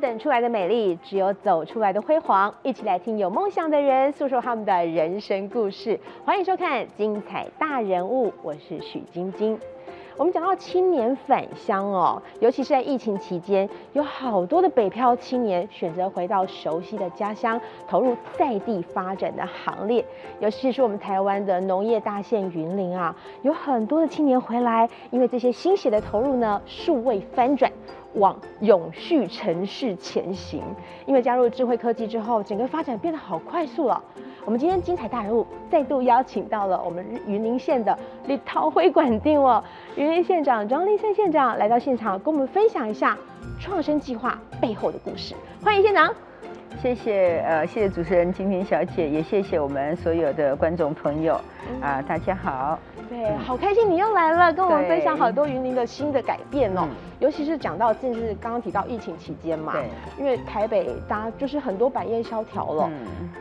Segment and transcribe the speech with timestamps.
[0.00, 2.54] 等出来的美丽，只有走出来的辉煌。
[2.62, 5.98] 一起来听有梦想的人诉说他们的人生故事。
[6.24, 9.58] 欢迎收看《精彩大人物》，我是许晶晶。
[10.16, 20.04] 我们讲到青年返乡哦，尤其是在疫情期间，有好多的北漂青年选择回到熟悉的家乡，投入在地发展的行列。
[20.40, 27.70] 尤其是我们台湾的农业大县云林啊，有很多的青年回来，因为这些心血的投入呢，数位翻转。
[28.18, 30.62] 往永续城市前行，
[31.06, 34.02] 因为加入智慧科技之后，整个发展变得好快速了。
[34.44, 39.62] 我们今天精彩大人物再度邀请到了我们云林县的立陶辉馆定哦，
[39.96, 43.16] 云林县长庄立森县长来到现场，跟我们分享一下
[43.60, 45.34] 创生计划背后的故事。
[45.62, 46.14] 欢迎县长，
[46.80, 51.38] 谢谢呃，谢谢主持人金平小姐，也谢谢我们所有的观众朋友
[51.82, 52.78] 啊，大家好。
[53.08, 56.86] 对，好开心你又来了，跟我们分享好多云林的新的改变哦。
[57.20, 62.90] 尤其是讲到，就是刚刚提到疫情期间嘛，对，因为台北大家就是很多百业萧条了，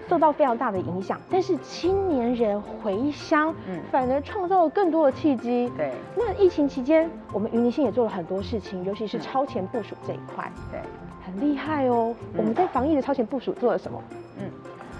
[0.10, 1.20] 受到非常大的影响。
[1.30, 3.54] 但是青年人回乡，
[3.92, 5.72] 反而创造了更多的契机。
[5.78, 10.80] 对，那疫情期间，我们云林县也做了很多事情，尤其是超前部署这一块，对，
[11.26, 12.16] 很厉害哦。
[12.36, 14.02] 我们在防疫的超前部署做了什么？
[14.40, 14.50] 嗯。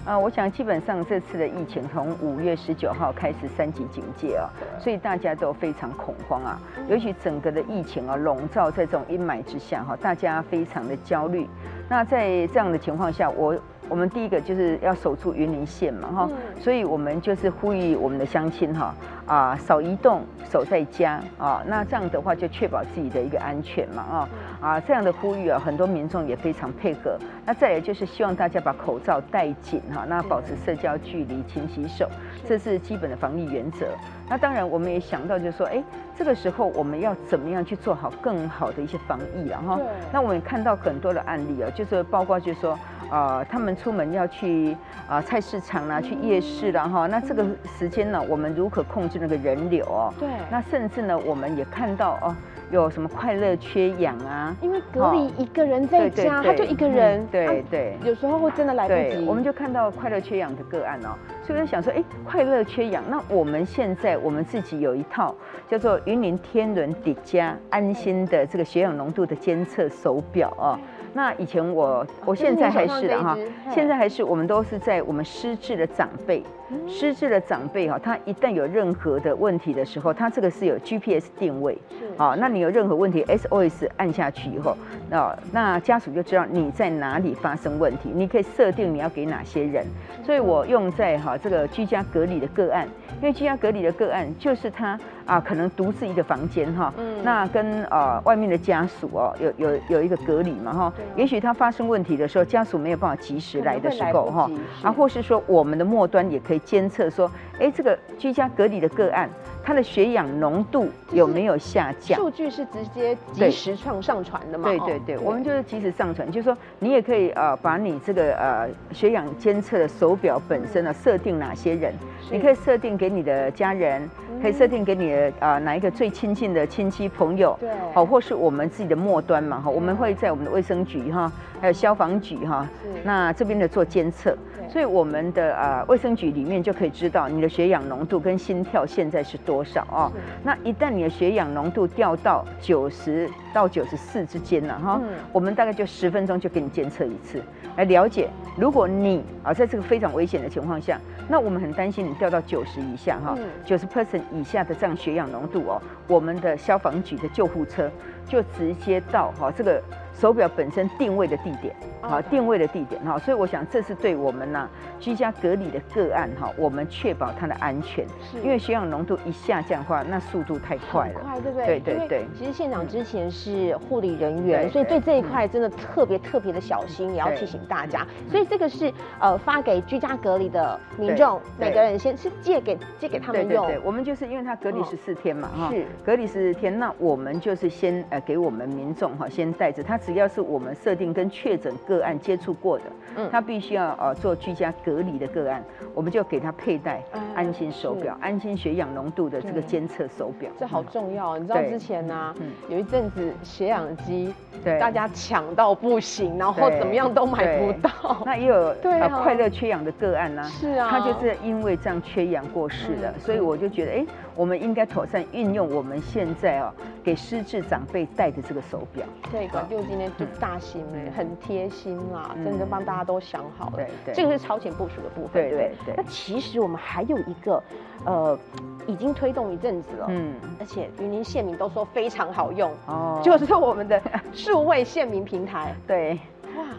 [0.08, 4.48] 啊，我想基本上这次的疫情从五月十九号开始三级警戒啊，
[4.80, 11.46] 所以大家都非常恐慌啊，尤其整个的疫情啊笼罩在这种阴霾之下哈，大家非常的焦虑。
[11.90, 13.54] 那在这样的情况下，我。
[13.90, 18.94] 我们第一个就是要守住云林县嘛，哈，所以我们就是呼吁我们的乡亲哈，
[19.26, 20.22] 啊，少移动，
[20.52, 24.30] 守在家啊，那这样的话就确保自己的一个安全嘛，啊，
[24.60, 27.18] 啊，这样的呼吁啊，很多民众也非常配合。
[27.46, 32.10] 那再来就是希望大家把口罩戴紧哈，那保持社交距离，勤洗手，
[32.46, 33.88] 这是基本的防疫原则。
[34.30, 35.82] 那当然我们也想到就是说，哎，
[36.18, 39.80] 这个时候我们要怎么样去做好更好的一些防疫啊，哈。
[40.12, 42.78] 那我们也看到很多的案例啊，就是包括就是说。
[43.10, 44.76] 啊，他们出门要去
[45.08, 47.46] 啊菜市场啦，去夜市啦，哈，那这个
[47.78, 50.14] 时间呢，我们如何控制那个人流哦？
[50.20, 50.28] 对。
[50.50, 52.36] 那甚至呢，我们也看到哦，
[52.72, 54.56] 有什么快乐缺氧啊？
[54.62, 59.26] 因为隔离一个人在家，他就一个人，对对，有时候会真的来不及。
[59.26, 61.16] 我们就看到快乐缺氧的个案哦，
[61.46, 65.34] 所以我就想说，哎，快乐缺氧，那我们现在我们自己有一套
[65.70, 70.78] 叫做云林天伦底加安心的这个血氧浓度的监测手表哦。
[71.18, 73.36] 那以前我，我现在还是的哈，
[73.72, 76.44] 现在还是我们都是在我们失智的长辈，
[76.88, 81.76] 失智的长辈哈，他一旦有任何的问题的时候，他这个是有 GPS 定位，
[82.16, 84.78] 好，那你有任何问题，SOS 按下去以后，
[85.10, 89.84] 那那家属就知道你在哪里发生问题，你可以设定你要给哪些人，
[90.24, 92.88] 所以我用在哈这个居家隔离的个案，
[93.20, 95.00] 因为居家隔离的个案就是他。
[95.28, 104.50] 啊，可能独自一个房间哈，嗯那跟呃外面的家属哦，有有有一个隔离嘛哈，也许他发生问题的时候，家属没有办法及时来的时候哈，
[104.82, 107.30] 啊，或是说我们的末端也可以监测说，
[107.60, 109.30] 哎，这个居家隔离的个案。
[109.68, 112.18] 它的血氧浓度有没有下降？
[112.18, 114.70] 数据是直接及时上上传的吗？
[114.70, 121.94] 对对对，我们就是及时上传，就是说你也可以呃把你这个呃血氧监测的手表本身呢设定哪些人，
[122.32, 124.10] 你可以设定给你的家人，
[124.42, 131.30] 可以设定给你的呃哪一个最亲近的亲戚朋友，对，好，或是我们自己的末端嘛哈，我们会在我们的卫生局哈，
[131.60, 132.66] 还有消防局哈，
[133.04, 134.34] 那这边的做监测。
[134.70, 140.12] 所以我们的呃卫生局里面就可以知道你的血氧浓度跟心跳现在是多少哦。
[140.44, 145.02] 那一旦你的血氧浓度掉到九十到九十四之间了哈，
[145.32, 147.42] 我们大概就十分钟就给你监测一次，
[147.76, 157.90] 来了解如果你啊在这个非常危险的情况下，那我们很担心你掉到九十以下哈，九十 percent 以下的这样血氧浓度哦，我们的消防局的救护车
[158.28, 159.82] 就直接到哈这个。
[160.20, 164.68] 手表本身定位的地点，好定位的地点哈，所以我想这是对我们呢
[165.00, 171.66] 居家隔离的个案哈，我们确保它的安全，是因为血氧浓度一下降的话，那速度太快了，快对不对？
[171.68, 172.26] 对对对。
[172.36, 178.04] 其实现场之前是护理人员，所以对这一块真的特别特别的小心，也要提醒大家。
[178.32, 183.68] 所以这个是呃发给居家隔离的民众，每个人先是借给借给他们用。
[183.68, 189.96] 对对对，我们就是因为他隔离十四天嘛哈，是隔离十四天，那我们就是先呃给我们民众哈先带着他。
[190.08, 192.84] 只要是我们设定跟确诊个案接触过的，
[193.18, 195.62] 嗯，他必须要呃做居家隔离的个案，
[195.94, 197.04] 我们就给他佩戴
[197.36, 200.50] 安心手表、安心血氧浓度的这个监测手表。
[200.58, 202.34] 这好重要，你知道之前呢，
[202.70, 204.34] 有一阵子血氧机，
[204.64, 208.24] 对，大家抢到不行，然后怎么样都买不到。
[208.26, 214.06] 那也有对快乐缺氧的个案呢，是啊，他就是因为这样缺氧过世的，所以我就觉得，哎，
[214.38, 216.72] 我们应该妥善运用我们现在哦
[217.04, 219.04] 给失智长辈戴的这个手表。
[219.32, 223.76] 这个就今天就大心哎，很贴心啦，真的帮大家都想好了。
[223.76, 225.96] 对对，这个是超前部署的部分，对对对。
[225.98, 227.62] 那其实我们还有一个，
[228.06, 228.38] 呃，
[228.86, 234.00] 已经推动一阵子了，嗯，而且云林县民都说非常好用哦，就是我们的
[234.32, 235.74] 数位县民平台。
[235.88, 236.20] 对，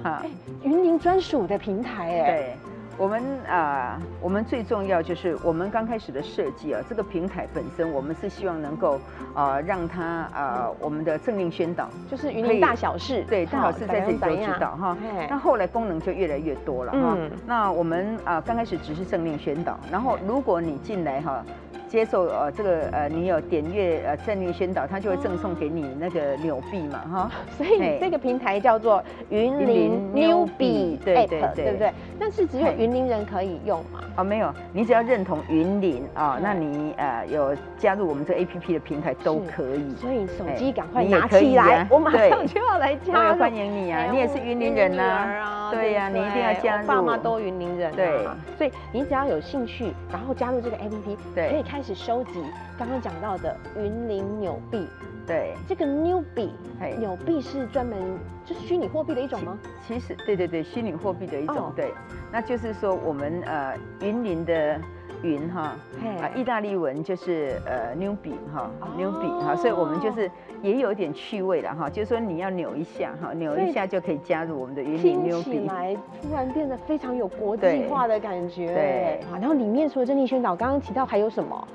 [0.05, 0.23] 哇，
[0.63, 2.31] 云林专属的平台哎。
[2.31, 2.57] 对。
[2.99, 9.01] 我们啊，我们最重要就是我们刚开始的设计啊，这个平台本身，我们是希望能够
[9.35, 10.05] 啊，让它
[10.35, 14.97] 啊，我们的政令宣导，就是云林大小事，对，大小事在这里都知道哈。
[15.31, 17.17] 那后来功能就越来越多了哈。
[17.47, 21.45] 那我们啊，刚开始只是政令宣导，然后如果你进来哈。
[21.89, 31.93] 接受呃这个呃你有点阅呃政令宣导，他就会赠送给你那个纽币嘛哈，所以这个平台叫做云林 New 币 App，对不对？
[32.21, 34.01] 但是只有云林人可以用嘛？
[34.17, 39.95] 哦没有，你只要认同云林啊，那你呃有加入我们这 A P P 的平台都可以。
[39.97, 43.39] 所以手机赶快拿起来，我马上就要来加入。
[43.39, 46.87] 欢迎你啊，你也是云林人呐，对呀，你一定要加入。
[46.87, 51.79] 爸妈都云林人，对，所以你只要有兴趣，然后加入这个 A P P，对，可以看。
[51.79, 52.43] 开始收集
[52.77, 54.89] 刚刚讲到的云林纽币，
[55.25, 56.53] 对，这个纽币，
[56.99, 57.97] 纽币是专门
[58.45, 59.57] 就是虚拟货币的一种吗？
[59.87, 61.95] 其实，对对对，虚拟货币的一种，对，
[62.33, 64.81] 那就是说我们呃云林的。
[65.23, 65.77] 云哈
[66.21, 70.31] 啊，意大利文就是呃 n e w b 哈，n e w b 哈，所以我们就是
[70.63, 75.67] 也有点趣味的哈，就是说你要扭一下哈，扭一下就可以加入我们的云林纽币。
[75.67, 78.67] 来突然变得非常有国际化的感觉。
[78.67, 81.69] 对，然后里面除了珍妮宣导，刚刚提到还有什么？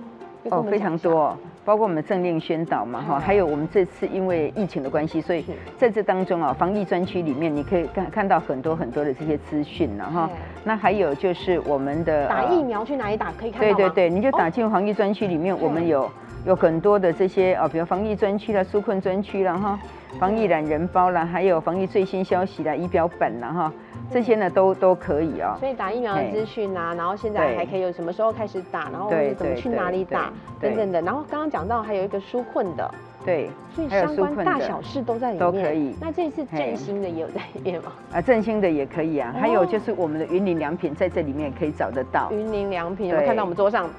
[0.50, 1.38] 哦，非常多。
[1.65, 5.45] 包括我们政令宣导嘛，哈，还有我们这次因为疫情的关系，所以
[5.77, 10.30] 在这当中啊，防疫专区里面你可以看看到很多很多的这些资讯了哈。
[10.63, 16.10] 那还有就是我们的打疫苗去哪里打可以看到对对对，你就打进防疫专区里面，我们有
[16.45, 19.80] 有很多的这些哦，比如防疫专区啦、纾困专区啦哈，
[20.19, 23.74] 防疫懒人包啦，还有防疫最新消息啦、仪表本啦哈。
[24.12, 31.01] 这些呢都都可以哦，所以打疫苗的资讯啊，然后现在还可以有什么时候开始打，然后怎么去哪里打等等的。
[31.01, 32.94] 然后刚刚讲到还有一个纾困的，
[33.25, 35.96] 对，所以相关大小事都在里面都可以。
[36.01, 37.94] 那这次振兴的也有在里面吗？
[38.12, 42.30] 啊，振兴的也可以啊，还有就是我们的云林良品在这里面也可以找得到。
[42.31, 43.89] 云林良品有没有看到我们桌上？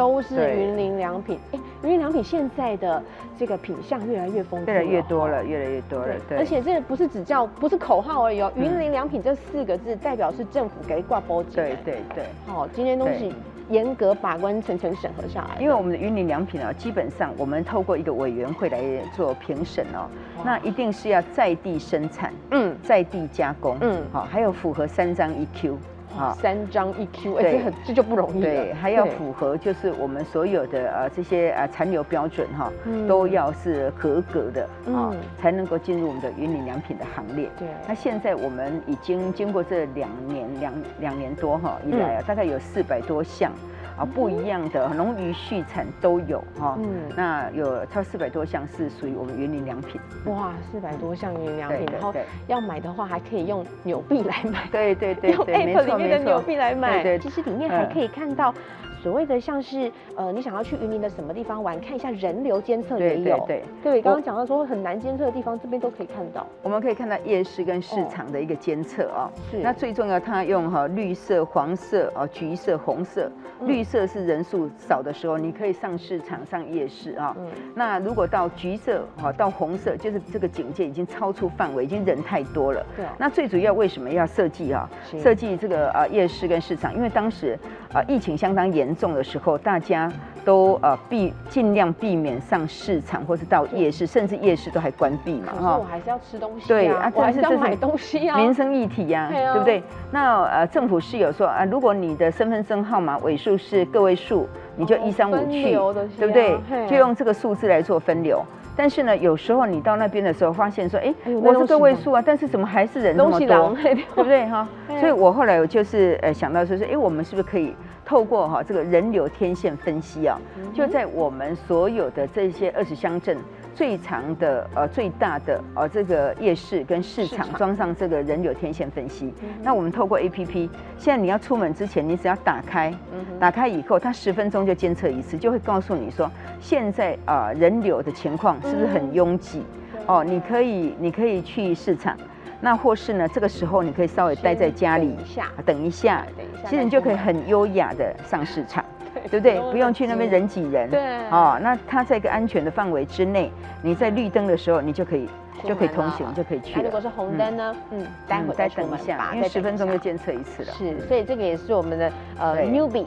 [0.00, 3.02] 都是云林良品，哎，云林良品现在的
[3.38, 6.14] 这个品相越来越丰富，越来越多了，越来越多了。
[6.26, 8.50] 对，而且这不是只叫，不是口号而已哦。
[8.56, 11.56] 云林良品这四个字代表是政府给挂包机。
[11.56, 12.24] 对对对。
[12.46, 13.34] 好，今天东西
[13.68, 15.60] 严格把关、层层审核下来。
[15.60, 18.80] 因为我们的云林良品啊，基本上我们透过一个委员会来
[19.14, 20.08] 做评审哦，
[20.42, 25.74] 那一定是要在地生产，嗯，在地加工，嗯，好，还有符合三张 EQ。
[26.16, 32.70] 好，三张一 Q，哎，这很这就不容易对，还要符合就是我们所有的呃这些呃残留标准哈，
[33.08, 37.48] 都要是合格的啊，才能够进入我们的云岭良品的行列。
[37.58, 43.52] 对，那现在我们已经经过这两年两两年多哈以来啊，大概有四百多项。
[44.00, 50.00] 啊，不一样的龙鱼畜产都有哈，嗯，那有超四百多项是属于我们园林良品。
[50.24, 52.14] 哇，四百多项园林良品，然后
[52.46, 58.54] 要买的话还可以用纽币来买，对对对，用 App 里面的纽币来买，对，其实里面还可以看到。
[59.02, 63.38] 所谓的像是呃，你想要去云林的什么地方玩，看一下人流监测也有。
[63.46, 66.46] 对对对，刚刚讲到说很难监测的地方，这边都可以看到。
[66.62, 69.30] 我们可以看到夜市跟市场的一个监测啊。
[69.50, 69.56] 是。
[69.58, 73.30] 那最重要，它用哈绿色、黄色、哦橘色、红色。
[73.62, 77.34] 绿色是人数少的时候，你可以上市场、上夜市啊。
[77.38, 77.46] 嗯。
[77.74, 82.84] 那如果到橘色哈，到红色，就是这个警戒已经超出范围，已经人太多了。
[82.94, 83.06] 对。
[83.16, 84.88] 那最主要为什么要设计啊？
[85.18, 87.58] 设计这个呃夜市跟市场，因为当时
[87.94, 88.89] 啊疫情相当严。
[88.90, 90.10] 严重的时候，大家
[90.44, 95.52] 都呃避尽量避免上市场，或是到夜市，甚至夜市都还关闭嘛。
[95.60, 99.80] 哈，我还是要吃东西，对啊，我还是要买东西啊，民生议题呀，对不对？
[100.10, 105.72] 那呃，政府是有说啊，如果你的身份证号码尾数是个位数，你就一三五去，
[106.18, 106.58] 对不对？
[106.88, 108.44] 就用这个数字来做分流。
[108.80, 114.42] 但是呢，有时候你到那边的时候，发现说，哎，我是个位数啊，但是怎么还是人那么多，对不对？
[114.48, 114.66] 哈，
[114.98, 117.76] 所以我后来我就是呃想到说，是哎，我们是不是可以？
[118.06, 120.40] 透过哈这个人流天线分析啊，
[120.72, 123.36] 就在我们所有的这些二十乡镇
[123.80, 129.32] 最长的呃最大的呃这个夜市跟市场装上这个人流天线分析。
[129.62, 130.68] 那我们透过 A P P，
[130.98, 132.94] 现在你要出门之前，你只要打开，
[133.38, 139.64] 打开以后，它十分钟就监测一次，就会告诉你说现在啊人流的情况是不是很拥挤？
[140.06, 142.14] 哦，你可以你可以去市场。
[142.60, 143.26] 那或是呢？
[143.28, 146.26] 这个时候你可以稍微待在家里，等一下，等一下，
[146.68, 148.84] 其实你就可以很优雅的上市场。
[149.30, 149.60] 对不对？
[149.72, 150.88] 不用去那边人挤人。
[150.88, 151.00] 对。
[151.30, 153.50] 哦，那它在一个安全的范围之内，
[153.82, 155.28] 你在绿灯的时候，你就可以
[155.64, 157.76] 就可以通行，就可以去了如果是红灯呢？
[157.90, 160.72] 嗯，待会再等一下，因为十分钟就监测一次了。
[160.72, 163.06] 是，所以这个也是我们的呃 Newbie。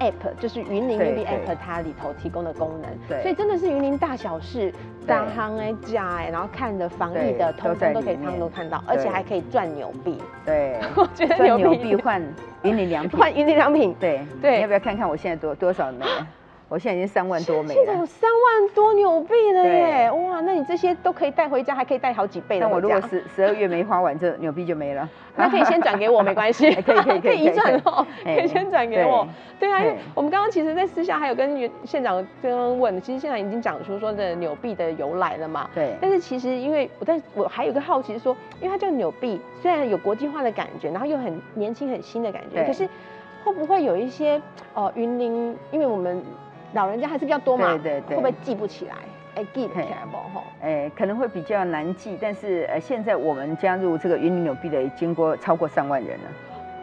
[0.00, 4.72] App 就是云林 UB app，它里头提供的功能，对，所以真的是云林大小事，
[5.06, 12.22] 大行哎家哎，然后看的防疫的，通通都可以他们都看到，而且还可以赚牛币，对， 我觉得赚牛币换
[12.62, 16.06] 云林良品，换云林良品，对对，你要不要看看我现在多多少呢？
[16.68, 20.10] 我现在已经三万多美，现在有三万多纽币了耶！
[20.10, 22.66] 哇，那你这些都可以带回家，还可以带好几倍的。
[22.66, 25.08] 那我如果十十二月没花完，这纽币就没了。
[25.34, 26.70] 那可以先转给我，没关系。
[26.82, 29.26] 可以可以 可以移转哦，可以先转给我。
[29.58, 35.70] 对啊，因为我们刚刚其实，在私下还有跟县长刚刚问，其实现在已经讲出说的纽币的由来了嘛。
[35.74, 35.94] 对。
[36.02, 42.86] 但是其实，因为我在我还有个好奇是说，因为它叫纽币，虽然有国际化的感觉，然后又很年轻、很新的感觉，可是
[43.42, 44.40] 会不会有一些
[44.74, 45.56] 呃云林？
[45.70, 46.22] 因为我们
[46.72, 48.94] 老人家还是比较多嘛，对对对，会不会记不起来？
[49.36, 50.44] 哎，记不起来不吼？
[50.62, 56.24] 哎，可能会比较难记，但是呃，现在我们加入这个云林纽币的，已经过超过三万人了，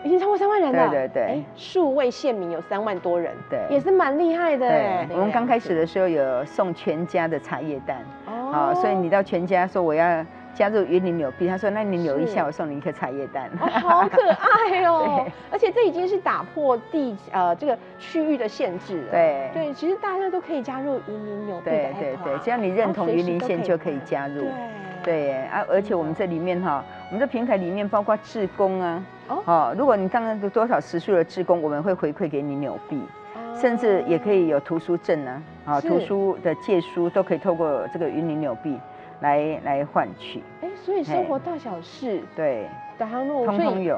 [0.04, 0.90] 已经超过三万人了。
[0.90, 4.68] 对对对，数位县民有三万多人，对，也是蛮厉害的。
[4.68, 10.26] 对，我们刚开始的时候有送全家的茶叶蛋，哦，所以你到全家说我要。
[10.56, 15.28] 加入云林纽币，他说：“那你扭一下，我送你一颗茶叶蛋。”好可爱哦！
[15.52, 19.12] 而且这已经是打破地呃这个区域的限制了。
[19.12, 24.46] 对对，其实大家都可以加入云林纽币对对对，只要你认同云林县就可以加入。
[25.04, 33.02] 对对啊，而且我们这里面哈，我们这平台里面包括志工啊，哦，如果你当然有多少时数的志工，我们会回馈给你纽币，
[33.60, 38.80] 甚至也可以有图书证啊，啊，图书的借书都可以透过这个云林纽币。
[39.22, 42.68] 来来换取，哎，所以生活大小事，对，
[42.98, 43.98] 打航路，通通有，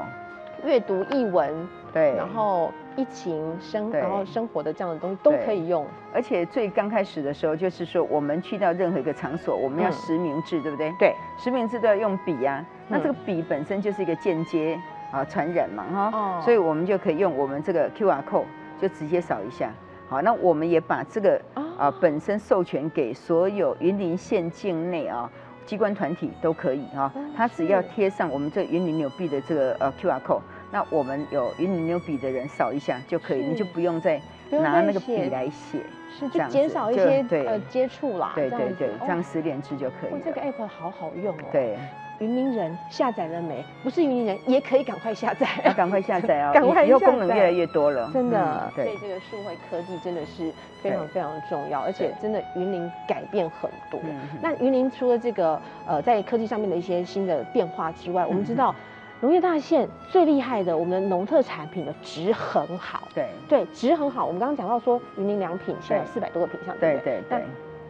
[0.63, 5.85] 阅读译文，对，然后疫情生，然后生活的这样的东西都可以用。
[6.13, 10.93] 而且最刚开始的时候，就是说我们去到任何一个场所，我们要实名制，对不对？
[10.99, 12.63] 对，实名制都要用笔呀。
[12.87, 14.79] 那这个笔本身就是一个间接
[15.11, 18.45] 啊传染嘛，哈，所以我们就可以用我们这个 QR code
[18.79, 19.71] 就直接扫一下。
[20.09, 21.41] 好，那我们也把这个
[21.77, 25.29] 啊本身授权给所有云林县境内啊
[25.65, 30.39] 机关团体都可以哈，他只要贴上我们这云林纽币的这个呃 QR code，
[30.71, 35.81] 那我们有云林纽币的人扫一下就可以，你就不用再拿那个笔来写，
[36.17, 40.21] 是就减少一些呃接触啦，对对对，这样十连制就可以。
[40.23, 41.49] 这个 app 好好用哦。
[41.51, 41.77] 对。
[42.19, 43.63] 云林人下载了没？
[43.83, 46.51] 不是云林人也可以赶快下载，要赶快下载哦！
[46.53, 48.71] 赶快以后功能越来越多了，真的。
[48.73, 53.99] 所以这个数位科技真的是非常非常重要，而且真的云林改变很多。
[54.41, 58.73] 那云林除了这个呃在科技上面的一些新的变化之外，我们知道
[59.21, 63.07] 农业大县最厉害的，我们的农特产品的值很好。
[63.13, 64.25] 对对，值很好。
[64.25, 67.43] 我们刚刚讲到说云林良品现在有四百多个品项，对对对。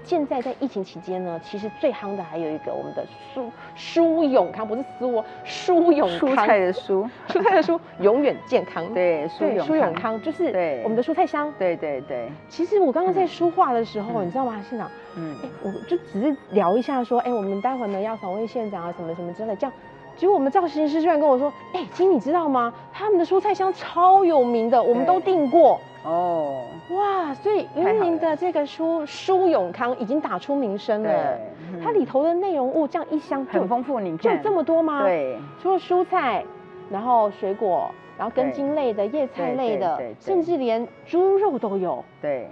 [0.07, 8.93] 现在在疫情期间呢，其实最夯的还有一个我们的舒舒永康，不是思沃，舒永康，蔬菜的蔬，蔬菜的蔬，永远健康。
[8.93, 11.53] 对，舒永舒永康就是对我们的蔬菜香。
[11.59, 12.31] 对对对。
[12.47, 14.89] 其实我刚刚在书画的时候，你知道吗，县长？
[15.17, 19.73] 嗯，哎，我就只是聊一下说，哎，我们待会呢要访问县长啊，什么什么之类，这样。
[20.15, 22.73] 结果我们造型师居然跟我说，哎，金，你知道吗？
[22.93, 25.77] 他们的蔬菜香超有名的，我们都订过。
[26.07, 27.33] 哦，哇！
[27.33, 31.37] 所以云林的这个书舒永康已经打出名声了。
[31.83, 35.03] 它里头的内容物这样一箱很丰富，你就这么多吗？
[35.03, 36.45] 对，除了蔬菜，
[36.89, 42.01] 然后水果，然后根茎类的、叶菜类的，甚至连猪肉都有。
[42.21, 42.47] 对。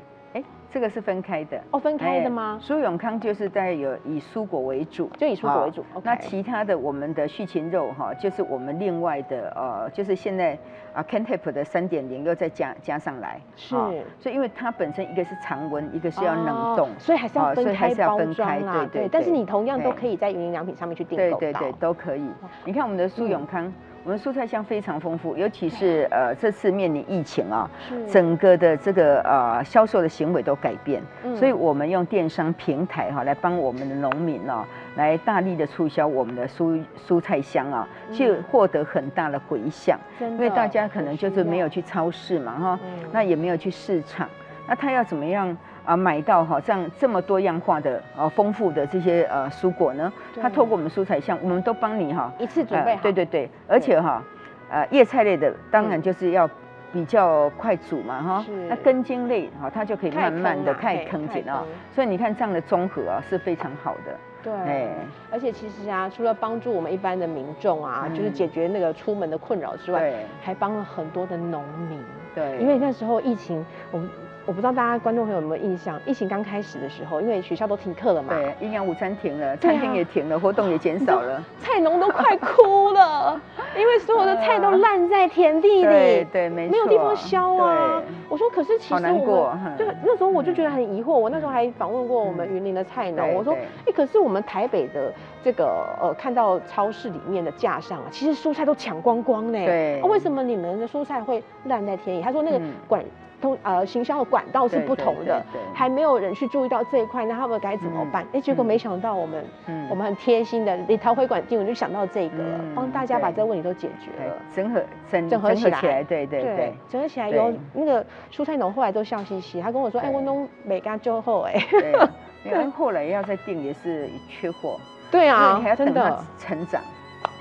[0.69, 2.59] 这个是分开的哦，分开的吗？
[2.61, 5.85] 苏永康就是在有以蔬果为主，就以蔬果为主。
[6.03, 10.57] 那其他的我们的畜禽肉哈，就是我们另外的呃，就是现在
[10.93, 13.39] 啊 c a n t a p 的三点零又再加加上来。
[13.55, 13.75] 是，
[14.19, 18.85] 所以因为它本身一个是常温，一个是要冷冻，所以还是要分开包装啊。
[18.91, 19.09] 对对。
[19.09, 22.29] 但是你同样都可以在云林良品上面去订购对对对，都可以。
[22.65, 23.71] 你看我们的苏永康。
[24.05, 27.67] 我们蔬菜箱非常丰富，尤其是呃这次面临疫情啊，
[28.07, 31.01] 整个的这个呃销售的行为都改变，
[31.35, 34.63] 所以我们用电商平台哈来帮我们的农民哦，
[34.95, 42.79] 来大力的促销我们的蔬蔬菜箱啊，就获得很大的回响，因为大家可能就是没有去超市嘛哈，
[43.11, 44.29] 那也没有去市场，
[44.67, 45.57] 那他要怎么样？
[45.85, 50.11] 啊，买到哈这样这么多样化的呃丰富的这些呃蔬果呢，
[50.41, 53.01] 它透过我们蔬菜箱，我们都帮你哈一次准备好。
[53.01, 54.21] 对对对，而且哈，
[54.69, 56.49] 呃叶菜类的当然就是要
[56.91, 61.63] 比较快煮嘛哈，那根茎类哈它就可以慢慢的太坑紧啊，
[61.93, 64.15] 所以你看这样的综合啊是非常好的。
[64.43, 64.89] 对，
[65.31, 71.99] 而且其实啊，除了帮助我们一般的民众啊，就是解决那个出门的困扰之外，还帮了很多的农民。
[72.35, 74.07] 对，因为那时候疫情，我们
[74.45, 81.43] 我不知道大家观众朋友有没有印象，疫情刚开始的时候，因为学校都停课了嘛，对，营养午餐停了，餐厅也停了，活动也减少了。
[81.59, 83.41] 菜农都快哭了，
[83.75, 88.03] 因为所有的菜都 烂在田地里，对对，没有地方销啊。
[88.29, 93.51] 我说，可是其实我过嗯们对那时候我就觉得很疑惑，我那时候还访问过我们云林的菜农，我说，
[93.87, 95.11] 哎，可是我们台北的
[95.43, 95.65] 这个
[95.99, 102.21] 呃，看到超市里面的架上啊，其实蔬菜都抢光光呢，对啊为什么你们的蔬菜会烂在田里？
[102.21, 103.03] 他说那个嗯管。
[103.45, 108.25] 通呃行销的管道是不同的对还没有人去注意到这一块，那他们该怎么嗯办？
[108.33, 114.33] 哎，结果嗯没想到我们嗯我们很贴心的，李桃会馆店我就想到这个了，嗯帮大家把对这个问题都解决了。
[114.53, 116.73] 整合整整合起来对对对。
[116.89, 121.53] 整合起来对有那个蔬菜农后来都笑嘻嘻，他跟我说：“哎，对我弄美干就后哎。
[121.69, 121.93] 对，
[122.45, 124.79] 因为后来要再订也是缺货，”
[125.11, 126.81] 对啊你还要，真等它的，成长。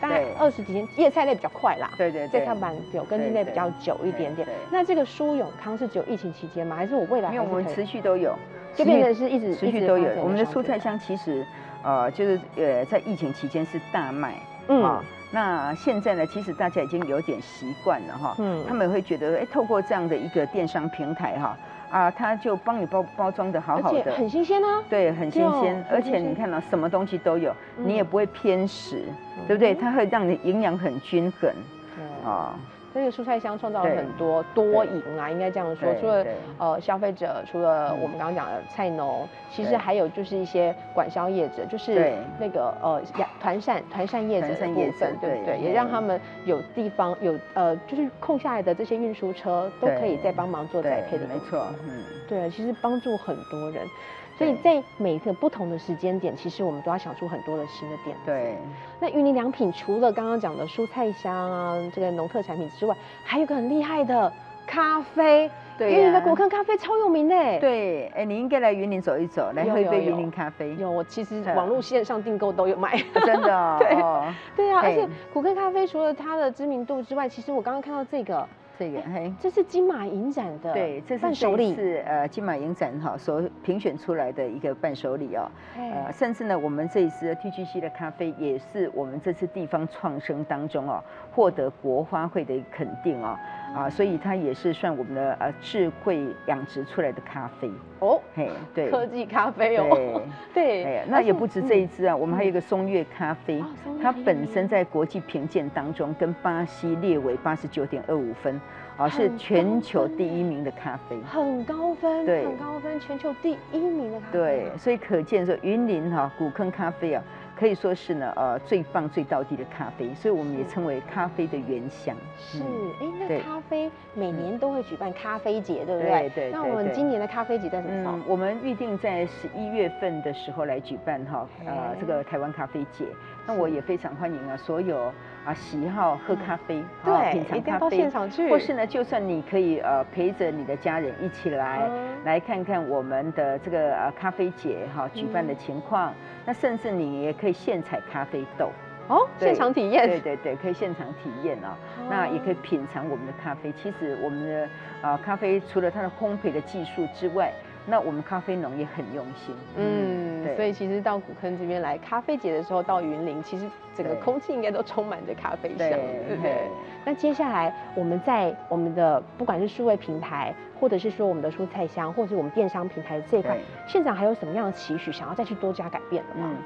[0.04, 4.46] 大概二十几天，叶菜类比较快啦，对对对，这看蛮久，根茎类比较久一点点。
[4.46, 4.54] 对对。
[4.70, 6.76] 那这个舒永康是只有疫情期间吗？
[6.76, 8.37] 还是我未来因为我们持续都有，
[8.75, 10.11] 就变成是一直持续都有。
[10.23, 11.46] 我们的蔬菜箱，其实
[11.82, 14.34] 呃就是呃在疫情期间是大卖
[14.68, 14.82] 嗯。
[14.84, 15.04] 啊。
[15.30, 18.64] 那现在呢，其实大家已经有点习惯了哈，嗯。
[18.68, 21.56] 他们会觉得哎，透过这样的一个电商平台哈
[21.91, 24.83] 啊，他就帮你包包装的好好的，很新鲜啊。
[24.88, 29.05] 对，很新鲜，而且你看到什么东西都有，嗯你也不会偏食，
[29.47, 29.73] 对不对？
[29.75, 31.50] 嗯它会让你营养很均衡
[31.97, 32.55] 对啊。
[32.94, 35.92] 这个蔬菜箱创造了很多多赢啊，应该这样说。
[36.00, 36.24] 除了
[36.58, 45.58] 呃消费者，除了嗯我们刚刚讲的菜农，其实对还有就是一些管销业者，就是那个呃呀团扇团扇业者的部分，对不对？
[45.58, 53.88] 也让嗯他们有地方有呃，就是空下来的这些运输车都可以对再帮忙做栽培的没错，嗯，对，其实帮助很多人。
[54.37, 58.23] 所以在每个不同的时间点，其实我们都要想出很多的新的点子。
[58.26, 58.57] 对，
[59.00, 64.33] 那云林良品除了刚刚讲的蔬菜香啊，这个农特产品之外，还有一个很厉害的
[64.66, 65.51] 咖啡。
[65.77, 71.53] 对云林的呀古坑咖啡超有名诶。，对，哎，你应该来云林走一走，来喝一杯云林咖啡，有我其实对。
[71.55, 72.90] 网络线上订购都有买。
[72.90, 74.33] 啊真的哦。
[74.57, 74.70] 对。
[74.70, 78.47] 啊，而且嘿古坑咖啡除了它的知名度之外，其实我刚刚看到这个，
[78.78, 79.32] 这个嘿。
[79.40, 81.66] 这是金马影展的对，这是伴手礼。
[81.66, 93.38] 这一次呃金马影展哈所评选出来的一个伴手礼哦，呃，哎甚至呢，我们这一次的 TGC 的咖啡也是我们这次地方创生当中哦获得国花会的一个肯定哦，
[93.74, 100.22] 啊，所以它也是算我们的呃智慧养殖出来的咖啡，哦，嘿，对，科技咖啡哦。
[100.54, 100.84] 对。
[100.84, 103.62] 对，哎，那也不止这一支啊，我们还有一个松月咖啡
[104.00, 108.60] 它本身在国际评鉴当中跟巴西列为八十九点二五分，
[108.96, 111.18] 啊，是全球第一名的咖啡。
[111.22, 114.38] 很高分，对很高分，全球第一名的咖啡。
[114.38, 117.22] 对，所以可见说云林哈、古坑咖啡啊，
[117.57, 122.14] 可以说是呢呃最棒最到地的咖啡，所以我们也是称为咖啡的原乡。
[122.37, 126.11] 是，嗯哎，那咖啡每年都会举办咖啡节，对不对？
[126.11, 133.05] 对对那我们对对今年的咖啡节在什么时候嗯？，我们预定在十一月份的时候来举办哈，呃哎，这个台湾咖啡节。
[133.47, 135.12] 那我也非常欢迎啊，所有
[135.44, 142.24] 啊喜好喝咖啡、啊对，品一定要到尝咖啡现场去，或是呢，就算你可以呃陪着你的家人一起来、嗯。
[142.24, 146.14] 来看看我们的这个呃咖啡节哈、举办的嗯情况，
[146.46, 148.70] 那甚至你也可以现采咖啡豆，
[149.09, 151.76] 哦，现场体验，对对对，可以现场体验哦。
[152.09, 153.70] 那也可以品尝我们的咖啡。
[153.72, 154.68] 其实我们的
[155.02, 157.52] 呃咖啡除了它的烘焙的技术之外，
[157.87, 159.55] 那我们咖啡农也很用心。
[159.77, 165.90] 嗯，对所以其实到古坑这边来咖啡节的时候，到云林，其实整个空气应该都充满着咖啡香，对
[166.29, 166.68] 对不对？
[167.05, 176.51] 那接下来我们在我们的不管是数位平台，或者是说我们的蔬菜箱，或者是我们电商平台这一块对，现场还有什么样的期许，想要再去多加改变的吗？
[176.51, 176.57] 嗯，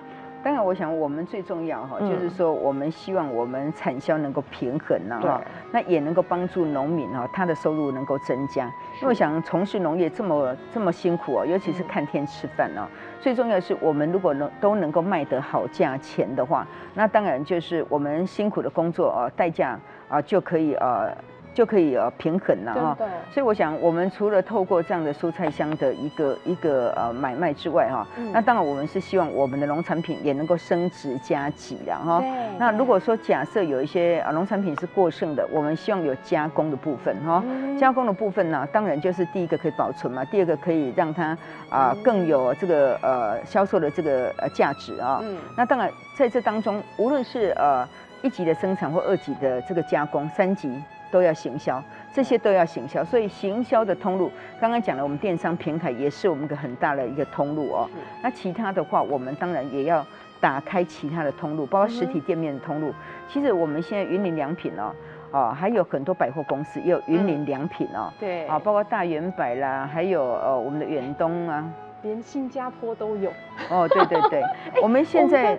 [0.49, 2.09] 当然，我想我们最重要哈，嗯。
[2.09, 8.65] 就是说我们希望我们产销能够平衡呐哈，那也能够帮助农民哈，他的收入能够增加。
[8.95, 11.87] 因为我想从事农业这么这么辛苦哦，尤其是嗯。
[11.87, 12.89] 看天吃饭哦，
[13.21, 21.15] 最重要的是我们如果能都能够卖得好价钱的话，那当然就是我们辛苦的工作哦，代价啊就可以呃
[21.59, 22.97] 就可以呃平衡了哈。
[23.33, 32.23] 所以我想，我们除了透过这样的蔬菜箱的一个一个呃买卖之外哈，嗯那当然我们是希望我们的农产品也能够升值加级的哈。
[32.61, 37.43] 那如果说假设有一些啊农产品是过剩的，我们希望有加工的部分哈。
[37.45, 41.37] 嗯加工的部分呢，当然就是第一个可以保存嘛，第二个可以让它
[41.69, 45.19] 啊、嗯更有这个呃销售的这个呃价值啊。
[45.25, 47.85] 嗯那当然在这当中，无论是呃
[48.23, 50.69] 一级的生产或二级的这个加工，三级
[51.11, 53.05] 都要行销，这些都要行销。
[53.05, 57.89] 所以行销的通路，刚刚讲了，我们电商平台也是我们一个很大的一个通路哦。
[58.23, 60.05] 那其他的话，我们当然也要
[60.41, 62.93] 打开其他的通路，包括实体店面的通路。
[63.29, 64.93] 其实我们现在云林良品哦，
[65.31, 71.65] 哦，还有很多百货公司，也有云林良品哦，对，啊，包括大圆百啦，还有呃我们的远东啊，
[72.03, 73.31] 连新加坡都有。
[73.71, 74.43] 哦，对对对，
[74.83, 75.57] 我们现在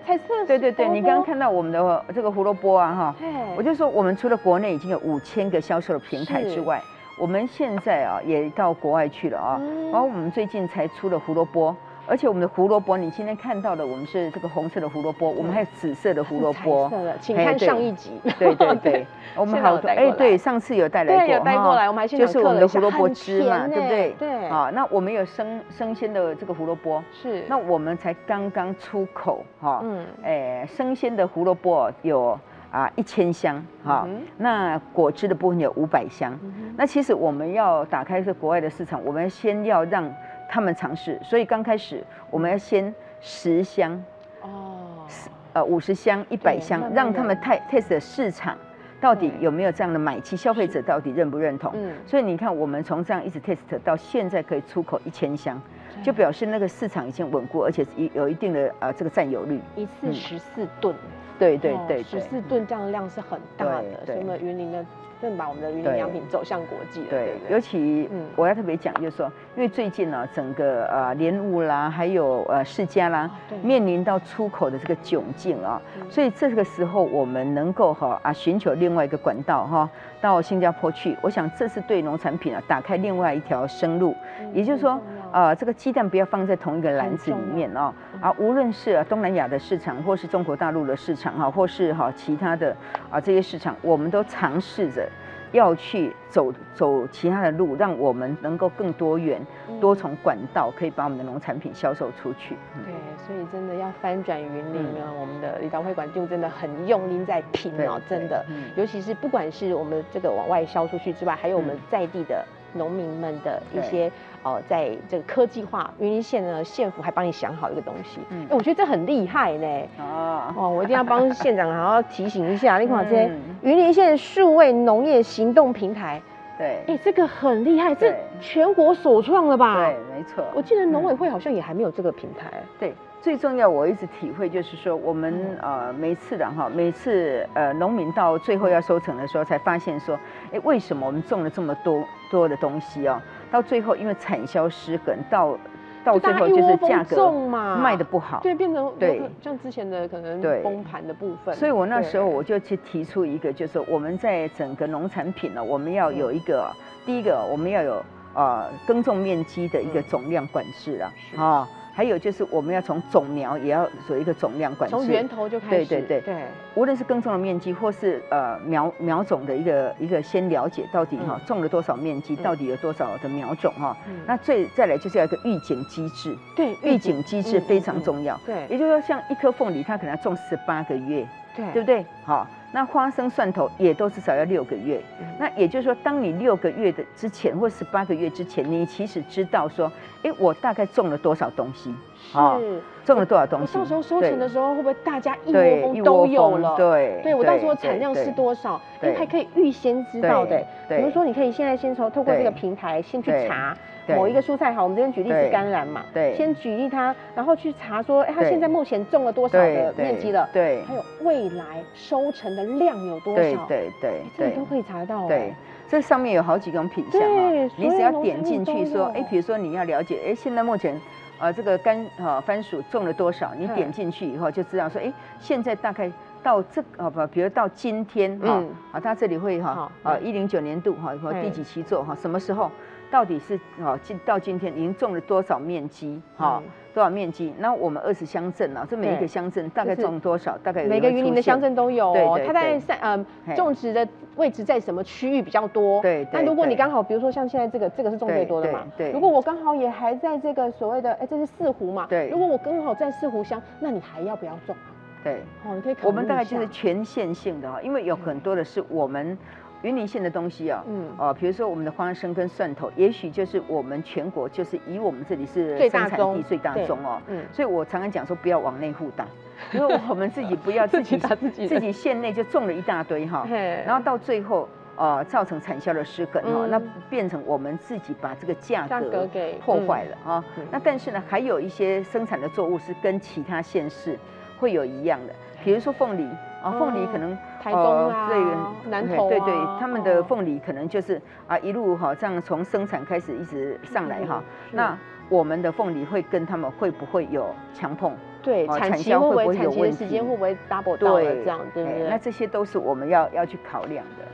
[0.47, 3.15] 对对对，你刚刚看到我们的这个胡萝卜啊哈，
[3.58, 6.82] 我就说我们除了国内已经有五千个销售的平台之外，
[7.19, 11.75] 我们现在啊也到国外去了啊，嗯然后我们最近才出了胡萝卜。
[12.10, 16.89] 而且我们的胡萝卜，你今天看到的，我们是这个红色的胡萝卜，我们还有紫色的胡萝卜。
[16.89, 16.98] 彩。
[16.98, 18.19] 色的，请看上一集。
[18.39, 20.12] 对对 对，我们好多带过来。
[20.17, 24.10] 对，上次有带来过，对，有带过来，我们还现场就是我们的胡萝卜汁嘛，甜对不对？
[24.10, 24.15] 呢？
[24.17, 27.43] 对，啊，那我们有生生鲜的这个胡萝卜，是。
[27.48, 30.04] 那我们才刚刚出口哈，嗯。
[30.24, 32.39] 哎，生鲜的胡萝卜有
[32.72, 36.38] 啊一千箱哈嗯，那果汁的部分有五百箱。
[36.76, 40.12] 那其实我们要打开这国外的市场，我们先要让
[40.49, 44.03] 他们尝试，所以刚开始我们要先十箱，
[44.41, 45.05] 哦，
[45.53, 48.57] 呃五十箱、一百箱慢，慢让他们地 test test 市场
[48.99, 51.71] 到底有没有这样的买气，消费者到底认不认同？
[51.75, 55.62] 嗯所以你看，我们从这样一直 test 到现在可以出口一千箱，
[56.03, 59.62] 就表示那个市场已经稳固，而且有有一定的呃这个占有率。
[59.75, 60.13] 一次嗯。
[60.13, 60.95] 十四吨，
[61.38, 64.15] 对对对对，十四吨这样的量是很大的，对。
[64.15, 64.83] 所以我们云林的
[65.21, 67.60] 正把我们的云林对良品走向国际了，对尤？
[67.60, 68.25] 其嗯。
[68.36, 73.29] 我要特别讲，就是说，因为最近呢，整个呃莲雾啦，还有呃世家啦
[73.62, 76.10] 面临到出口的这个窘境啊，嗯。
[76.10, 79.89] 所以这个时候我们能够哈啊寻求另外一个管道哈，
[80.21, 84.99] 到新加坡去，我想这是对农产品啊打开另外一条生路，嗯也就是说
[85.32, 92.76] 呃这个鸡蛋不要放在同一个篮子里面哦，啊无论是啊东南亚的市场，或是中国大陆的市场哈，或是哈其他的
[93.10, 95.08] 啊这些市场，我们都尝试着。
[95.52, 99.80] 要去走走其他的路，让我们能够更多元、嗯。
[99.80, 102.56] 多重管道，可以把我们的农产品销售出去。
[102.76, 102.84] 嗯。
[102.86, 102.94] 对，
[103.26, 105.00] 所以真的要翻转云林嗯。
[105.00, 108.46] 呢，我们的离岛会馆就真的很用力在拼哦，真的。
[108.48, 111.80] 嗯，尤其是不管是我们这个往外销出去之外，还有我们嗯。
[111.89, 113.84] 在地的农民们的一对。
[113.89, 118.45] 些哦，在这个科技化，云林县呢县府还帮你想好一个东西，嗯。
[118.49, 119.67] 哎我觉得这很厉害呢。
[119.99, 123.39] 哦，哦，我一定要帮县长好好提醒一下，你看这些 嗯。
[123.62, 126.21] 云林县数位农业行动平台，
[126.60, 129.76] 对哎，这个很厉害，这全国首创了吧？
[129.76, 130.43] 对，没错。
[130.54, 132.52] 我记得农委嗯会好像也还没有这个平台。
[132.78, 140.19] 对，最重要，我一直体会就是说，我们嗯呃每次的哈，每次呃农民到最后要收成的时候，才发现说，
[140.52, 145.58] 哎，为什么我们种了这么多多的东西哦，到最后因为产销失衡，到
[146.03, 147.31] 到最后就是价格
[147.77, 148.39] 卖的不好。
[148.41, 151.55] 对，变成对像之前的可能对崩盘的部分。
[151.55, 156.71] 所以我那时候我就去提出一个，就是我们在整个农产品呢，我们要有一个，
[157.05, 161.67] 第一个我们要有呃耕种面积的一个嗯总量管制啊，是啊，
[161.99, 166.21] 还有就是我们要从种苗也要有一个总量管制，从源头就开始，对对对。
[166.21, 171.41] 对，无论是耕种的面积，或是呃苗苗种的一个一个先了解到底哈、嗯。
[171.45, 172.41] 种了多少面积，嗯。
[172.41, 174.15] 到底有多少的苗种哈、嗯。
[174.25, 177.21] 那最再来就是要一个预警机制，对预警。
[177.21, 178.39] 机制嗯非常重要。
[178.45, 178.65] 对。
[178.69, 181.27] 也就是说，像一颗凤梨，它可能要种十八个月，
[181.60, 182.06] 对对不对？
[182.24, 185.02] 好，那花生、蒜头也都至少要六个月。
[185.19, 189.89] 嗯那也就是说，当你六个月的之前或十八个月之前，你其实知道说，
[190.22, 191.95] 哎，我大概种了多少东西，
[192.34, 192.82] 好是。
[193.06, 193.78] 种了多少东西。
[193.78, 196.76] 我到时候收对成的时候，会不会大家一窝对蜂都有了？
[196.76, 200.62] 对，对我到时候产量是多少，对哎，还可以预先知道的。
[200.89, 203.80] 对比如说，你可以现在先从透过这个平台先去查对
[204.15, 210.48] 某一个蔬菜，好，我们这边举例是甘蓝嘛，对先举例它，然后去查说，哎，它对现在目前种了多少的面积了？
[210.54, 213.65] 对还有未来收成的量有多对少？
[213.65, 215.28] 对对哎这个都可以查到。
[215.28, 215.54] 对，，
[215.88, 221.00] 这上面有好几种品相啊，你只要点进去说，哎有，比如说你要了解，哎，现在目前。
[221.41, 223.54] 呃，这个甘哈番薯种了多少？
[223.58, 226.12] 你嗯点进去以后就知道说，哎，现在大概
[226.43, 232.69] 到这呃不，比如到今天哈嗯，啊，它这里会哈好，呃，一零九年度哈，或第嗯几期做哈，什么时候？
[233.12, 236.72] 到底是哦，今到今天已经种了多少面积哈嗯？
[236.93, 237.54] 多少面积？
[237.60, 240.58] 那我们二十乡镇啊，这每一个乡镇大概种多少？
[240.58, 246.02] 大概每个云林的乡镇都有哦，它在对在嗯种植的位置在什么区域比较多？
[246.02, 248.84] 对对那如果你刚好，比如说像现在这个，这个是种最多的嘛？
[248.98, 252.08] 对对如果我刚好也还在这个所谓的，哎，这是四湖嘛？
[252.10, 254.89] 对如果我刚好在四湖乡，那你还要不要种啊？
[255.24, 255.41] 对。
[255.65, 259.38] 哦，你可以看我们大概就是全县性的哈，因为有很多的是我们
[259.82, 261.10] 云林县的东西啊，嗯。
[261.18, 267.44] 哦，比如说我们的花生跟蒜头，也许就是我们全国就是以我们这里是最生产地最大对宗哦，嗯。
[267.52, 269.26] 所以我常常讲说不要往内互打，
[269.74, 273.84] 因为我们自己不要自己自己打自己自己县内就种了一大堆哈，嘿。
[273.86, 274.68] 然后到最后。
[275.02, 276.70] 呃，造成产销的失衡哈，嗯。
[276.70, 280.68] 那变成我们自己把这个价价格格给破坏了啊、嗯。
[280.70, 284.20] 那但是呢，还有一些生产的作物是跟其他县市
[284.60, 286.28] 会有一样的，比如说凤梨
[286.62, 294.41] 啊，凤梨可能台东啊对南投啊对对，他们的哦凤梨可能就是啊一路哈这样从生产开始一直上来哈。
[294.69, 298.13] 是那我们的凤梨会跟他们会不会有强碰？
[298.41, 302.06] 对哦产期会不产销会不会有问题时间会不会 double 到了这样，对不对？
[302.06, 304.26] 哎那这些都是我们要要去考量的。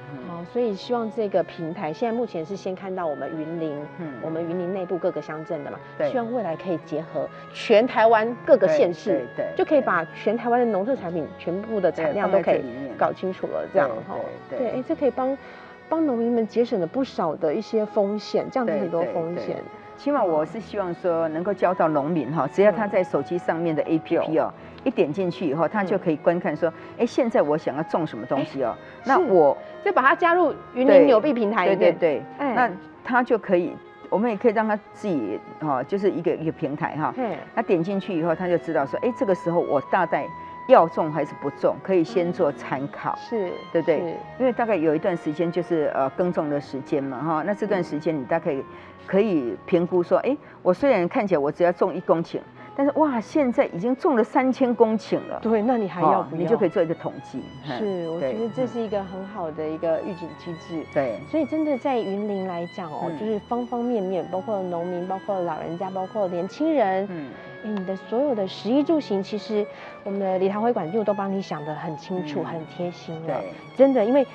[0.51, 12.61] 所以希望这个平台现在目前是先看到我们云林，嗯我们云林内部各个乡镇的嘛，对希望未来可以结合全台湾各个县市，对对就可以把全台湾的农特产品全部的产量都可以
[12.97, 14.19] 搞清楚了，这样对哈。
[14.49, 15.37] 对对哎，这可以帮
[15.89, 19.57] 帮农民们节省了不少的一些风险，降低对很多风险。
[19.97, 24.53] 起码我是希望说能够教到农民哈，只要他在手机上面的 APP 哦，
[24.83, 32.53] 一点进去以后，他就可以观看说，哎，现在我想要种什么东西哦，那我就把它加入云对林纽币平台里面，对对对，哎。
[32.53, 32.71] 那
[33.03, 33.71] 他就可以，
[34.09, 40.25] 我们也可以让他自己哈，就是一个一个平台哈，嘿，他点进去以后，他就知道说，哎，这个时候我大概
[40.67, 43.15] 要种还是不种，可以先做参考。
[43.17, 44.17] 是，对不对？
[44.39, 48.55] 因为大概有一段时间就是呃耕种的时间嘛哈，那这段时间你大概
[49.05, 52.39] 可以评估说，哎，我虽然看起来我只要种一公顷，
[52.75, 56.19] 但是哇，现在已经种了三千公顷了，对，那你还要不要？
[56.21, 57.41] 哦你就可以做一个统计。
[57.67, 60.85] 嗯是，我觉得这是一个很好的一个预警机制。
[60.93, 67.31] 对所以真的在云林来讲哦，嗯就是方方面面，包括农民，包括老人家，包括年轻人，嗯
[67.63, 69.65] 哎，你的所有的食衣住行，其实
[70.03, 73.27] 我们的礼堂会馆就都帮你想得很清楚、嗯很贴心了。
[73.27, 74.25] 对真的，因为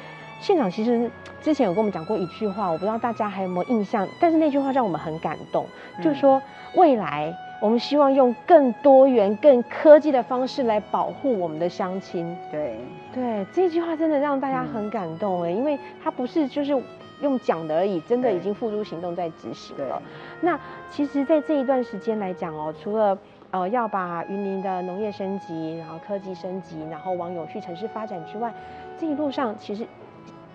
[0.40, 1.10] 现场其实
[1.42, 5.66] 之前有跟我们讲过一句话，我不知道大家还有没有印象，但是那句话让我们很感动，
[5.98, 6.40] 嗯就是说
[6.74, 12.36] 未来我们希望用更多元、更科技的方式来保护我们的乡亲。
[12.50, 12.76] 对
[13.12, 16.72] 对，这句话真的让大家很感动哎，因为它不是就是
[17.20, 20.00] 用讲的而已，真的已经付诸行动在执行了。
[20.40, 20.58] 那
[20.90, 23.18] 其实，在这一段时间来讲哦，除了
[23.50, 28.52] 呃要把云林的农业升级，然后科技升级，然后往永续城市发展之外，
[28.98, 29.86] 这一路上其实。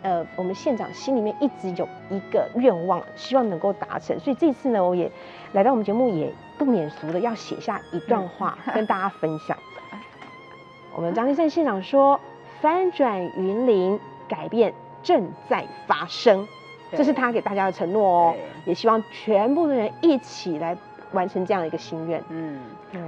[0.01, 5.11] 呃，我们县长心里面一直有一个愿望，希望能够达成，所以这次呢，我也
[5.53, 9.57] 来到我们节目，也不免俗的要写下一段话 跟大家分享。
[10.95, 12.19] 我们张立善县长说
[12.61, 16.47] ：“翻转云林，改变正在发生。”
[16.89, 16.97] 对。
[16.97, 20.77] 这是他给大家的承诺哦，也希望全部的人一起来
[21.11, 22.23] 完成这样的一个心愿。
[22.29, 22.61] 嗯，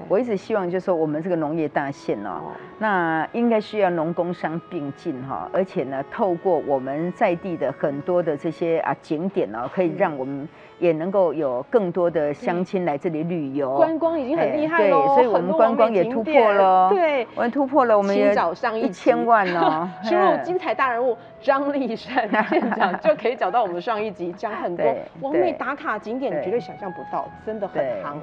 [0.10, 2.52] 我一直希望就是说我们这个农业大县哦，哦。
[2.80, 10.48] 那应该需要农工商并进哈，而且呢，透过我们在地的很多的这些啊景点哦，可以让我们
[10.80, 13.76] 也能够有更多的乡亲来这里旅游。
[13.76, 19.90] 观光已经很厉害哎对，所以我们观光也突破了对，我们突破了，我们也请找上一一千万哦。
[20.04, 28.16] 输入嗯精彩大人物张立善县长就可以找到我们上一集讲很多 对完美打卡景点，你对绝对想象不到，真的很对夯。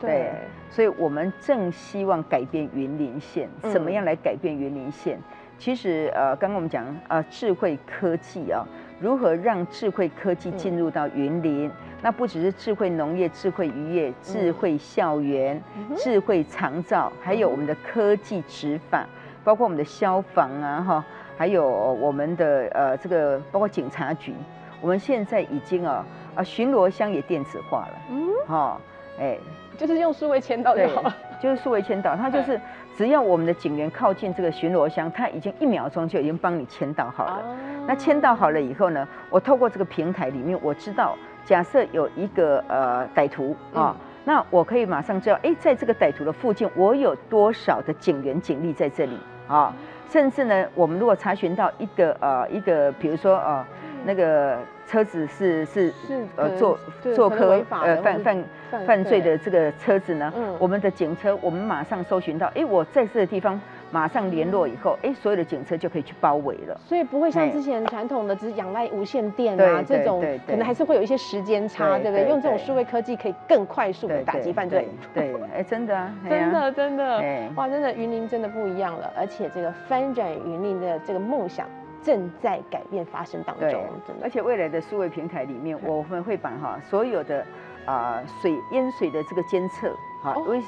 [0.00, 0.30] 对，
[0.68, 3.70] 所以我们正希望改变云林县，嗯。
[3.70, 5.16] 怎么样来改变云林县？
[5.58, 8.66] 其实呃，刚刚我们讲呃，智慧科技啊，
[9.02, 11.68] 如何让智慧科技进入到云林？
[12.00, 19.04] 那不只是智慧农业、智慧渔业、智慧校园、嗯智慧长照，还有我们的科技执法，
[19.42, 21.04] 包括我们的消防啊，哈，
[21.36, 24.32] 还有我们的呃这个包括警察局，
[24.80, 28.80] 我们现在已经啊啊巡逻箱也电子化了，嗯，哈，
[29.18, 29.36] 哎。
[29.78, 32.60] 就是用数位签到就好了。，就是数位签到，它就是
[32.96, 37.36] 只要我们的警员靠近这个巡逻箱，他已经一秒钟就已经帮你签到好了。
[37.36, 43.96] 哦那签到好了以后呢，我透过这个平台里面，我知道假设有一个呃歹徒啊。
[44.24, 49.74] 那我可以马上知道，哎，在这个歹徒的附近，我有多少的警员警力在这里啊？
[50.08, 53.66] 甚至呢，我们如果查询到一个呃一个，比如说呃
[54.04, 60.56] 那个车子是是是呃可做对做科呃犯犯犯犯罪的这个车子呢，嗯。
[60.58, 63.60] 我们的警车我们马上搜寻到，哎，我在这个地方
[63.90, 66.80] 马上联络以后，哎，所有的警车就可以去包围了。
[66.86, 72.24] 所以不会像之前传统的只仰赖无线电啊这种可能还是会有一些时间差，对对不对？
[72.24, 74.88] 对用这种对数位科技可以更快速的打击犯罪。
[75.14, 77.18] 对，对，哎，真的啊， 真的真的。
[77.18, 81.66] 哎，哇，真的云林真的不一样了，而且这个翻转云林的这个梦想
[82.02, 83.84] 正在改变发生当中，
[84.22, 84.28] 而。
[84.28, 87.44] 且未来的数位平台里面，我们会把哈所有的
[87.84, 90.62] 啊水淹水的这个监测，哈哦，危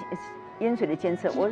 [0.60, 1.50] 淹水的监测，我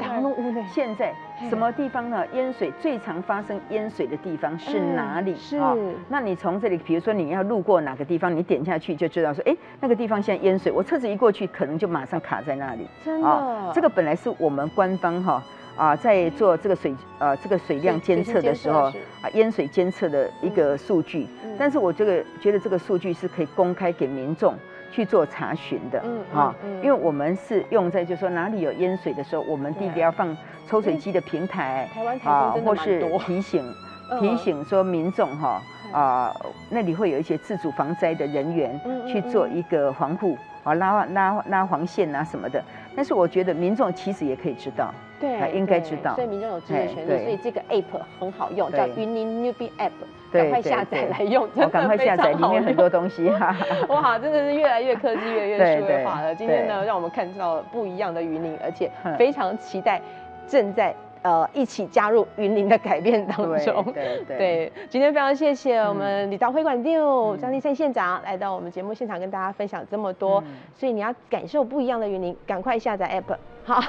[0.69, 1.13] 现在
[1.49, 2.25] 什么地方呢？
[2.35, 5.35] 淹水最常发生淹水的地方是嗯哪里？
[5.37, 5.75] 是啊
[6.09, 12.87] 那你从这里，比如说你要路过哪个地方，你点下去就知道说，哎，那个地方现在淹水，我车子一过去，可能就马上卡在那里。
[13.05, 15.43] 真的，啊，这个本来是我们官方哈
[15.77, 18.85] 啊在做这个水呃这个水量监测的时候
[19.21, 24.55] 啊淹水监测的一个数据，嗯但是我这个觉得这个数据是可以公开给民众。
[24.95, 30.37] 去做查询的，嗯哈因为我们是用在就说哪里有淹水的时候，我们第一个要放
[30.69, 33.65] 抽水机的平台台湾台风真的或是提醒
[34.21, 35.63] 提醒说民众哈
[35.95, 36.37] 啊，
[36.69, 42.63] 那里会有一些自主防灾的人员去做一个防护啊，拉拉拉黄线啊什么的。
[42.95, 44.93] 但是我觉得民众其实也可以知道。
[45.23, 47.85] 对，应该知道，所以民众有知的权利，所以这个 app
[48.19, 49.93] 很好用，叫云林 Newbie App，
[50.33, 53.55] 赶快下载来用，真赶快下载，里面很多东西哈。
[53.89, 56.35] 哇，真的是越来越科技，越来越数位化了。
[56.35, 60.01] 今天呢，让我们看到不一样的云林，而且非常期待
[60.49, 63.85] 正在呃一起加入云林的改变当中。
[63.95, 66.91] 对对，今天非常谢谢我们李道会馆的
[67.39, 70.43] 张立山县长来到我们节目现场跟大家分享这么多，
[70.75, 73.37] 所以你要感受不一样的云林，赶快下载 app。
[73.65, 73.81] 好，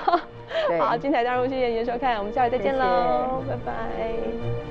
[0.79, 4.62] 好，精彩加入，谢谢您的收看，我们下回再见喽，拜拜。